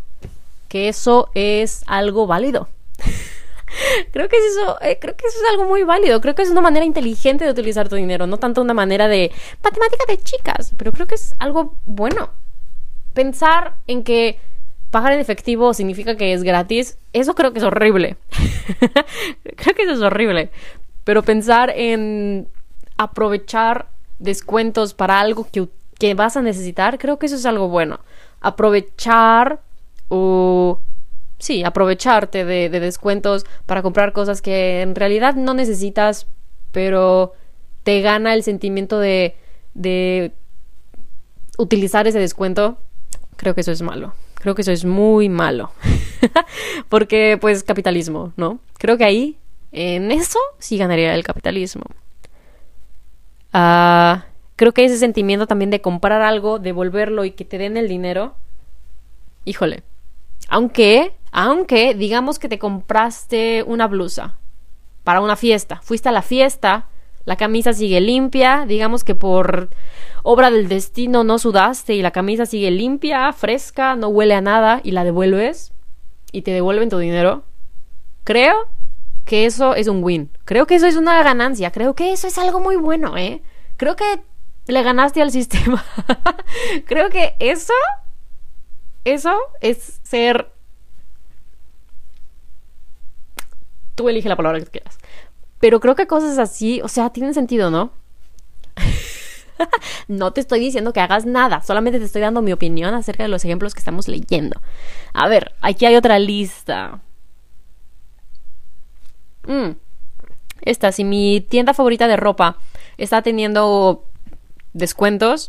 [0.69, 2.69] que eso es algo válido.
[4.13, 6.23] creo que es eso, eh, creo que eso es algo muy válido.
[6.23, 9.31] Creo que es una manera inteligente de utilizar tu dinero, no tanto una manera de
[9.63, 12.31] matemática de chicas, pero creo que es algo bueno
[13.15, 14.39] pensar en que
[14.91, 18.17] pagar en efectivo significa que es gratis, eso creo que es horrible.
[19.57, 20.51] creo que eso es horrible.
[21.05, 22.49] Pero pensar en
[22.97, 28.01] aprovechar descuentos para algo que, que, vas a necesitar, creo que eso es algo bueno.
[28.41, 29.61] Aprovechar
[30.09, 30.81] o...
[31.39, 36.29] Sí, aprovecharte de, de descuentos para comprar cosas que en realidad no necesitas,
[36.71, 37.33] pero
[37.83, 39.37] te gana el sentimiento de,
[39.75, 40.33] de
[41.59, 42.79] utilizar ese descuento
[43.37, 44.15] Creo que eso es malo.
[44.35, 45.73] Creo que eso es muy malo.
[46.89, 48.59] Porque, pues, capitalismo, ¿no?
[48.79, 49.39] Creo que ahí,
[49.73, 51.85] en eso, sí ganaría el capitalismo.
[53.53, 57.89] Ah, creo que ese sentimiento también de comprar algo, devolverlo y que te den el
[57.89, 58.35] dinero.
[59.45, 59.83] Híjole.
[60.49, 64.37] Aunque, aunque, digamos que te compraste una blusa
[65.05, 65.81] para una fiesta.
[65.83, 66.89] Fuiste a la fiesta,
[67.25, 69.71] la camisa sigue limpia, digamos que por
[70.23, 74.81] obra del destino no sudaste y la camisa sigue limpia, fresca, no huele a nada
[74.83, 75.73] y la devuelves
[76.33, 77.45] y te devuelven tu dinero,
[78.25, 78.69] creo
[79.25, 80.31] que eso es un win.
[80.45, 81.71] Creo que eso es una ganancia.
[81.71, 83.43] Creo que eso es algo muy bueno, ¿eh?
[83.77, 84.23] Creo que
[84.67, 85.85] le ganaste al sistema.
[86.87, 87.73] creo que eso,
[89.05, 90.51] eso es ser...
[93.95, 94.99] Tú elige la palabra que quieras.
[95.65, 97.91] Pero creo que cosas así, o sea, tienen sentido, ¿no?
[100.09, 103.31] no te estoy diciendo que hagas nada, solamente te estoy dando mi opinión acerca de
[103.31, 104.61] los ejemplos que estamos leyendo.
[105.15, 107.01] A ver, aquí hay otra lista.
[109.47, 109.71] Mm.
[110.61, 112.59] Esta, si mi tienda favorita de ropa
[112.99, 114.05] está teniendo
[114.75, 115.49] descuentos,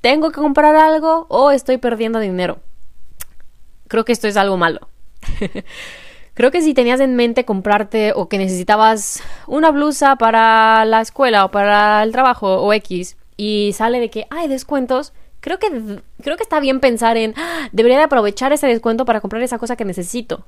[0.00, 2.60] ¿tengo que comprar algo o estoy perdiendo dinero?
[3.88, 4.88] Creo que esto es algo malo.
[6.36, 11.46] Creo que si tenías en mente comprarte o que necesitabas una blusa para la escuela
[11.46, 15.70] o para el trabajo o X y sale de que hay descuentos, creo que,
[16.22, 19.56] creo que está bien pensar en, ah, debería de aprovechar ese descuento para comprar esa
[19.56, 20.44] cosa que necesito.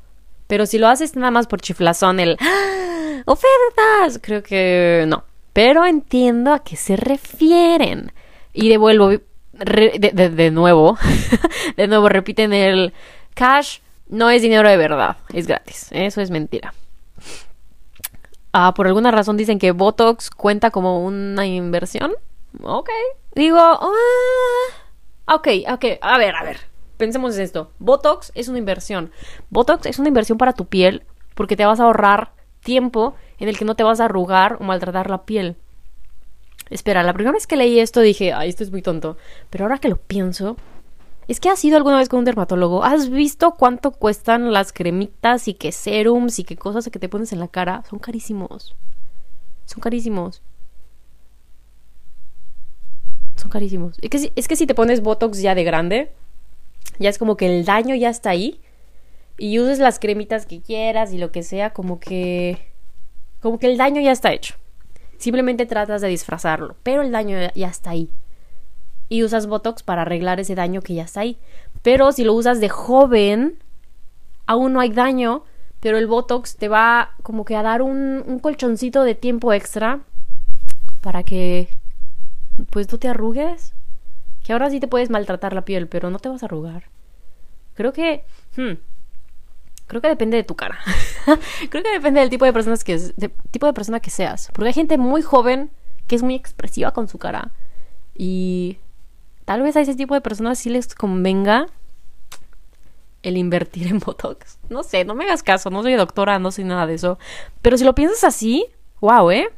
[0.46, 5.24] Pero si lo haces nada más por chiflazón, el, ¡Ah, ofertas, creo que no.
[5.54, 8.12] Pero entiendo a qué se refieren.
[8.52, 10.98] Y devuelvo, de, de nuevo,
[11.78, 12.92] de nuevo repiten el
[13.32, 15.88] cash no es dinero de verdad, es gratis.
[15.90, 16.74] Eso es mentira.
[18.52, 22.12] Ah, por alguna razón dicen que Botox cuenta como una inversión.
[22.62, 22.88] Ok.
[23.34, 23.88] Digo, ah,
[25.26, 25.84] ok, ok.
[26.00, 26.58] A ver, a ver.
[26.96, 27.70] Pensemos en esto.
[27.78, 29.12] Botox es una inversión.
[29.50, 33.56] Botox es una inversión para tu piel porque te vas a ahorrar tiempo en el
[33.56, 35.56] que no te vas a arrugar o maltratar la piel.
[36.70, 39.16] Espera, la primera vez que leí esto dije, ay, esto es muy tonto.
[39.48, 40.56] Pero ahora que lo pienso,
[41.28, 42.82] es que has ido alguna vez con un dermatólogo.
[42.82, 47.34] ¿Has visto cuánto cuestan las cremitas y qué serums y qué cosas que te pones
[47.34, 47.84] en la cara?
[47.88, 48.74] Son carísimos.
[49.66, 50.40] Son carísimos.
[53.36, 53.98] Son carísimos.
[54.00, 56.10] Es que, es que si te pones Botox ya de grande,
[56.98, 58.62] ya es como que el daño ya está ahí.
[59.36, 62.58] Y uses las cremitas que quieras y lo que sea, como que.
[63.40, 64.54] Como que el daño ya está hecho.
[65.18, 68.10] Simplemente tratas de disfrazarlo, pero el daño ya está ahí.
[69.08, 71.38] Y usas Botox para arreglar ese daño que ya está ahí.
[71.82, 73.58] Pero si lo usas de joven,
[74.46, 75.44] aún no hay daño,
[75.80, 80.00] pero el Botox te va como que a dar un, colchoncito de tiempo extra
[81.00, 81.68] para que
[82.70, 83.74] pues no te arrugues.
[84.44, 86.84] Que ahora sí te puedes maltratar la piel, pero no te vas a arrugar.
[87.74, 88.24] Creo que...
[88.56, 88.78] Hmm,
[89.86, 90.78] creo que depende de tu cara.
[91.70, 92.98] creo que depende del tipo de personas que
[93.50, 94.50] tipo de persona que seas.
[94.52, 95.70] Porque hay gente muy joven
[96.06, 97.52] que es muy expresiva con su cara.
[98.16, 98.78] Y
[99.48, 101.68] tal vez a ese tipo de personas sí les convenga
[103.22, 104.58] el invertir en Botox.
[104.68, 107.18] No sé, no me hagas caso, no soy doctora, no soy nada de eso.
[107.62, 108.66] Pero si lo piensas así,
[109.00, 109.48] wow, ¿eh?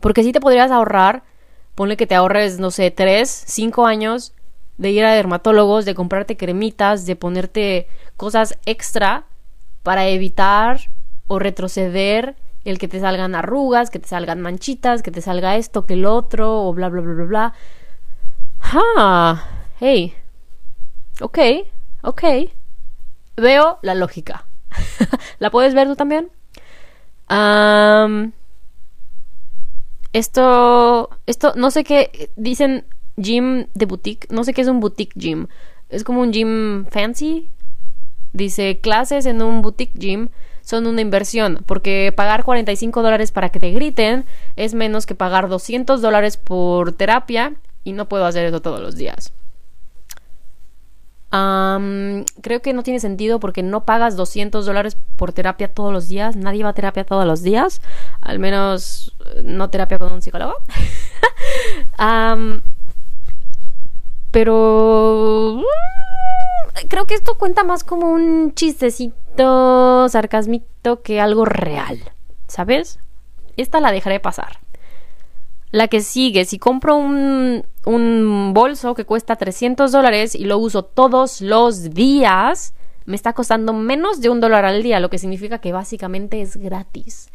[0.00, 1.22] Porque sí te podrías ahorrar
[1.74, 4.32] Ponle que te ahorres, no sé, tres, cinco años
[4.78, 9.26] de ir a dermatólogos, de comprarte cremitas, de ponerte cosas extra
[9.82, 10.80] para evitar
[11.26, 15.84] o retroceder el que te salgan arrugas, que te salgan manchitas, que te salga esto,
[15.84, 17.54] que el otro, o bla, bla, bla, bla, bla.
[18.70, 19.48] Ah,
[19.80, 20.14] hey.
[21.22, 21.38] Ok,
[22.02, 22.22] ok.
[23.36, 24.44] veo la lógica.
[25.38, 26.28] ¿La puedes ver tú también?
[27.30, 28.32] Um,
[30.12, 32.84] esto, esto, no sé qué, dicen
[33.16, 35.46] gym de boutique, no sé qué es un boutique gym.
[35.88, 37.48] Es como un gym fancy.
[38.34, 40.28] Dice, clases en un boutique gym
[40.60, 45.48] son una inversión, porque pagar 45 dólares para que te griten es menos que pagar
[45.48, 47.54] 200 dólares por terapia
[47.88, 49.32] y no puedo hacer eso todos los días.
[51.30, 56.36] creo que no tiene sentido porque no pagas 200 dólares por terapia todos los días.
[56.36, 57.80] Nadie va a terapia todos los días.
[58.20, 60.54] Al menos eh, no terapia con un psicólogo.
[64.30, 65.62] pero
[66.88, 71.98] creo que esto cuenta más como un chistecito, sarcasmito que algo real.
[72.48, 72.98] ¿Sabes?
[73.56, 74.58] Esta la dejaré pasar.
[75.70, 80.84] La que sigue, si compro un, un bolso que cuesta 300 dólares y lo uso
[80.84, 85.60] todos los días, me está costando menos de un dólar al día, lo que significa
[85.60, 87.30] que básicamente es gratis.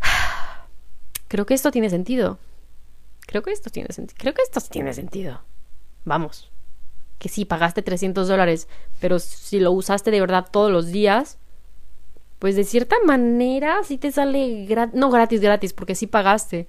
[1.28, 2.38] Creo que esto tiene sentido.
[3.26, 4.16] Creo que esto tiene sentido.
[4.20, 5.40] Creo que esto tiene sentido.
[6.04, 6.50] Vamos
[7.24, 8.68] que sí, pagaste 300 dólares,
[9.00, 11.38] pero si lo usaste de verdad todos los días,
[12.38, 16.66] pues de cierta manera sí te sale gratis, no gratis, gratis, porque sí pagaste,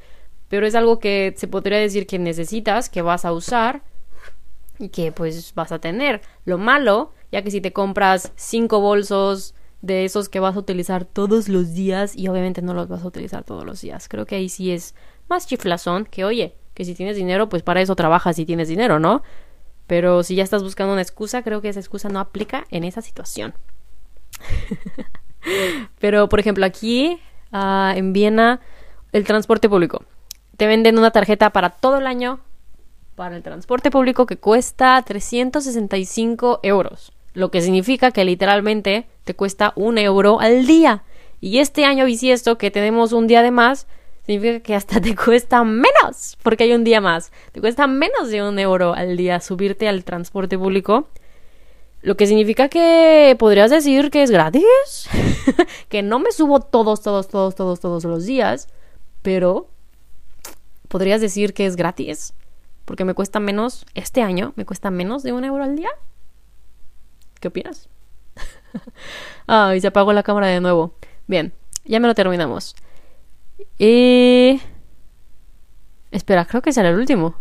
[0.49, 3.81] pero es algo que se podría decir que necesitas, que vas a usar
[4.79, 6.21] y que pues vas a tener.
[6.45, 11.05] Lo malo, ya que si te compras cinco bolsos de esos que vas a utilizar
[11.05, 14.07] todos los días y obviamente no los vas a utilizar todos los días.
[14.07, 14.95] Creo que ahí sí es
[15.27, 18.99] más chiflazón que oye, que si tienes dinero, pues para eso trabajas si tienes dinero,
[18.99, 19.23] ¿no?
[19.87, 23.01] Pero si ya estás buscando una excusa, creo que esa excusa no aplica en esa
[23.01, 23.53] situación.
[25.99, 27.19] Pero, por ejemplo, aquí
[27.51, 28.61] ah, en Viena,
[29.11, 30.03] el transporte público.
[30.57, 32.39] Te venden una tarjeta para todo el año
[33.15, 37.13] para el transporte público que cuesta 365 euros.
[37.33, 41.03] Lo que significa que literalmente te cuesta un euro al día.
[41.41, 43.87] Y este año bisiesto que tenemos un día de más,
[44.25, 48.43] significa que hasta te cuesta menos, porque hay un día más, te cuesta menos de
[48.43, 51.09] un euro al día subirte al transporte público.
[52.01, 55.09] Lo que significa que podrías decir que es gratis,
[55.89, 58.67] que no me subo todos, todos, todos, todos, todos los días,
[59.21, 59.67] pero
[60.87, 62.33] podrías decir que es gratis,
[62.85, 65.89] porque me cuesta menos, este año me cuesta menos de un euro al día.
[67.39, 67.89] ¿Qué opinas?
[69.47, 70.95] Ay, se apagó la cámara de nuevo.
[71.27, 71.53] Bien,
[71.85, 72.75] ya me lo terminamos.
[73.77, 74.61] Y...
[76.11, 77.35] Espera, creo que será el último.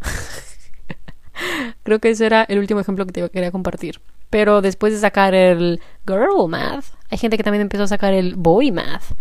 [1.82, 4.00] creo que ese era el último ejemplo que te quería compartir.
[4.30, 8.36] Pero después de sacar el girl math, hay gente que también empezó a sacar el
[8.36, 9.12] boy math.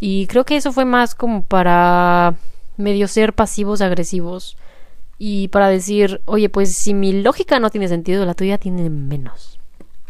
[0.00, 2.34] Y creo que eso fue más como para
[2.76, 4.56] medio ser pasivos agresivos.
[5.18, 9.60] Y para decir, oye, pues si mi lógica no tiene sentido, la tuya tiene menos.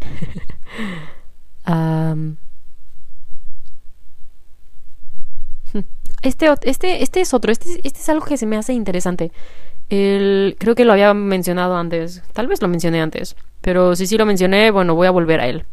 [6.23, 9.33] Este, este, este es otro, este, este es algo que se me hace interesante.
[9.89, 14.19] El, creo que lo había mencionado antes, tal vez lo mencioné antes, pero si sí
[14.19, 15.65] lo mencioné, bueno, voy a volver a él.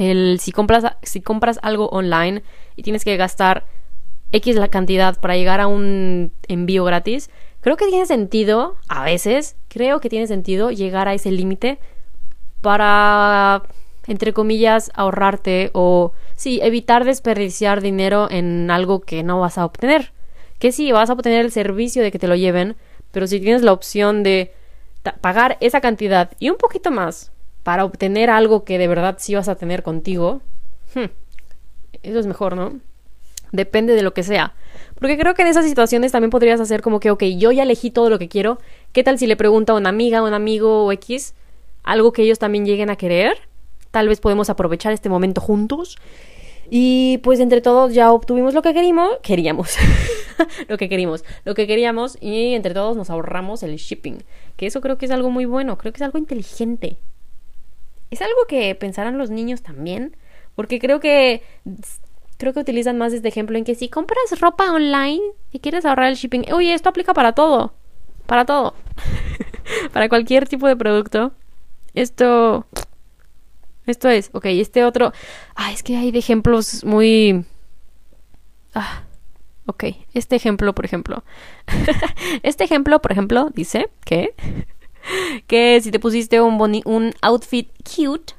[0.00, 2.42] El, si, compras, si compras algo online
[2.74, 3.66] y tienes que gastar
[4.32, 7.28] X la cantidad para llegar a un envío gratis,
[7.60, 11.78] creo que tiene sentido, a veces, creo que tiene sentido llegar a ese límite
[12.62, 13.62] para,
[14.06, 20.14] entre comillas, ahorrarte o Sí, evitar desperdiciar dinero en algo que no vas a obtener.
[20.58, 22.76] Que sí, vas a obtener el servicio de que te lo lleven,
[23.12, 24.54] pero si tienes la opción de
[25.20, 27.30] pagar esa cantidad y un poquito más
[27.62, 30.40] para obtener algo que de verdad sí vas a tener contigo,
[30.94, 31.10] hmm,
[32.02, 32.78] eso es mejor, ¿no?
[33.52, 34.54] Depende de lo que sea.
[34.98, 37.90] Porque creo que en esas situaciones también podrías hacer como que, ok, yo ya elegí
[37.90, 38.58] todo lo que quiero.
[38.92, 41.34] ¿Qué tal si le pregunto a una amiga, un amigo o X
[41.82, 43.38] algo que ellos también lleguen a querer?
[43.90, 45.96] Tal vez podemos aprovechar este momento juntos
[46.70, 49.76] y pues entre todos ya obtuvimos lo que queríamos, queríamos,
[50.68, 54.18] lo que queríamos, lo que queríamos y entre todos nos ahorramos el shipping,
[54.56, 56.96] que eso creo que es algo muy bueno, creo que es algo inteligente.
[58.10, 60.16] Es algo que pensarán los niños también,
[60.54, 61.42] porque creo que
[62.36, 65.20] creo que utilizan más este ejemplo en que si compras ropa online
[65.52, 67.74] y quieres ahorrar el shipping, oye, esto aplica para todo,
[68.26, 68.74] para todo,
[69.92, 71.32] para cualquier tipo de producto.
[71.92, 72.66] Esto
[73.90, 75.12] esto es, ok, este otro.
[75.56, 77.44] Ah, es que hay de ejemplos muy.
[78.72, 79.02] Ah,
[79.66, 79.84] ok,
[80.14, 81.24] este ejemplo, por ejemplo.
[82.42, 84.34] este ejemplo, por ejemplo, dice que.
[85.46, 88.34] Que si te pusiste un, un outfit cute.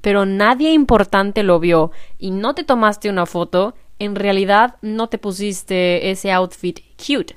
[0.00, 5.18] pero nadie importante lo vio y no te tomaste una foto, en realidad no te
[5.18, 7.34] pusiste ese outfit cute.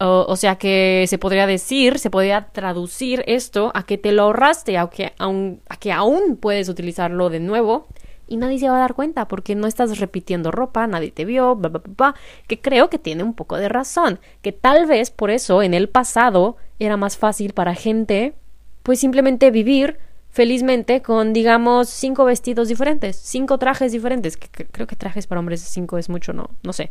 [0.00, 4.78] O, sea que se podría decir, se podría traducir esto a que te lo ahorraste,
[4.78, 7.88] a que, a que aún puedes utilizarlo de nuevo
[8.28, 11.56] y nadie se va a dar cuenta porque no estás repitiendo ropa, nadie te vio,
[11.56, 12.14] bla, bla, bla,
[12.46, 15.88] que creo que tiene un poco de razón, que tal vez por eso en el
[15.88, 18.34] pasado era más fácil para gente
[18.82, 19.98] pues simplemente vivir
[20.30, 25.60] felizmente con digamos cinco vestidos diferentes, cinco trajes diferentes, que creo que trajes para hombres
[25.62, 26.90] cinco es mucho, no, no sé.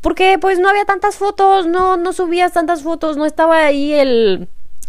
[0.00, 4.48] Porque pues no había tantas fotos, no, no subías tantas fotos, no estaba ahí el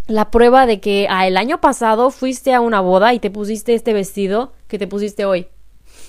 [0.10, 3.76] la prueba de que ah, el año pasado fuiste a una boda y te pusiste
[3.76, 5.48] este vestido que te pusiste hoy.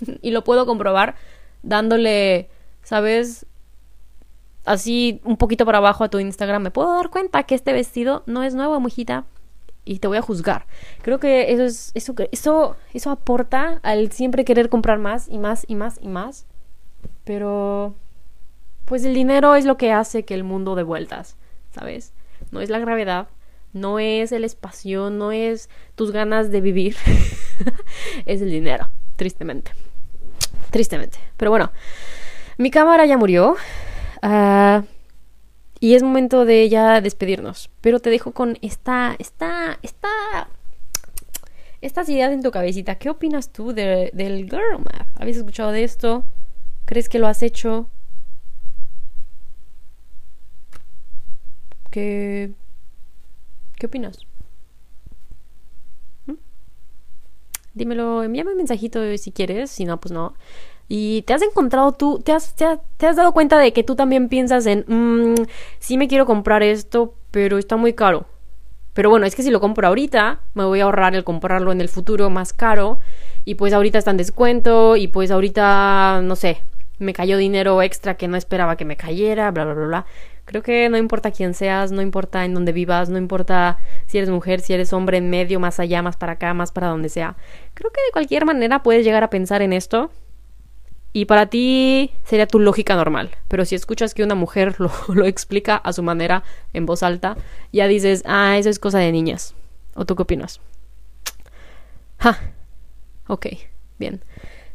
[0.22, 1.14] y lo puedo comprobar
[1.62, 2.48] dándole,
[2.82, 3.46] ¿sabes?
[4.64, 6.62] Así un poquito para abajo a tu Instagram.
[6.62, 9.24] Me puedo dar cuenta que este vestido no es nuevo, mujita.
[9.84, 10.66] Y te voy a juzgar.
[11.02, 11.90] Creo que eso es.
[11.94, 16.46] Eso, eso, eso aporta al siempre querer comprar más y más y más y más.
[17.24, 17.94] Pero.
[18.84, 21.36] Pues el dinero es lo que hace que el mundo dé vueltas.
[21.74, 22.12] ¿Sabes?
[22.50, 23.28] No es la gravedad.
[23.72, 25.08] No es el espacio.
[25.08, 26.96] No es tus ganas de vivir.
[28.26, 28.90] es el dinero.
[29.16, 29.72] Tristemente.
[30.70, 31.18] Tristemente.
[31.36, 31.72] Pero bueno,
[32.58, 33.56] mi cámara ya murió.
[34.22, 34.84] Ah,
[35.80, 37.70] y es momento de ya despedirnos.
[37.80, 40.08] Pero te dejo con esta, esta, esta,
[41.80, 42.96] estas ideas en tu cabecita.
[42.96, 44.10] ¿Qué opinas tú del
[44.50, 44.84] Girl?
[45.16, 46.24] ¿Habéis escuchado de esto?
[46.84, 47.88] ¿Crees que lo has hecho?
[51.90, 52.52] ¿Qué,
[53.76, 54.18] qué opinas?
[57.74, 60.34] Dímelo, envíame un mensajito si quieres, si no, pues no.
[60.88, 62.64] Y te has encontrado tú, te has, te,
[63.06, 65.44] has, dado cuenta de que tú también piensas en, mmm,
[65.78, 68.26] sí me quiero comprar esto, pero está muy caro.
[68.92, 71.80] Pero bueno, es que si lo compro ahorita, me voy a ahorrar el comprarlo en
[71.80, 72.98] el futuro más caro.
[73.44, 76.62] Y pues ahorita está en descuento y pues ahorita, no sé,
[76.98, 80.06] me cayó dinero extra que no esperaba que me cayera, bla, bla, bla, bla.
[80.50, 84.30] Creo que no importa quién seas, no importa en dónde vivas, no importa si eres
[84.30, 87.36] mujer, si eres hombre, en medio, más allá, más para acá, más para donde sea.
[87.74, 90.10] Creo que de cualquier manera puedes llegar a pensar en esto
[91.12, 93.30] y para ti sería tu lógica normal.
[93.46, 94.74] Pero si escuchas que una mujer
[95.08, 96.42] lo, explica a su manera,
[96.72, 97.36] en voz alta,
[97.72, 99.54] ya dices, ah, eso es cosa de niñas.
[99.94, 100.60] ¿O tú qué opinas?
[102.18, 102.36] Ja.
[103.28, 103.46] Ok,
[104.00, 104.24] bien.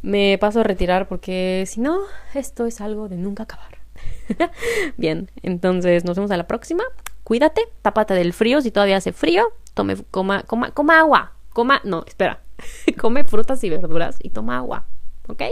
[0.02, 2.00] Me paso a retirar porque si no,
[2.34, 3.85] esto es algo de nunca acabar.
[4.98, 6.84] Bien, entonces nos vemos a la próxima.
[7.24, 9.48] Cuídate, tápate del frío si todavía hace frío.
[9.74, 11.34] Tome, coma, coma, coma agua.
[11.50, 12.42] Coma, no, espera.
[13.00, 14.86] Come frutas y verduras y toma agua.
[15.28, 15.44] ¿Ok?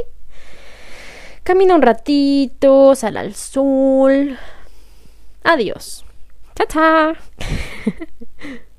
[1.43, 4.37] Camina un ratito, sal al sol.
[5.43, 6.05] Adiós.
[6.55, 7.13] Chao, chao.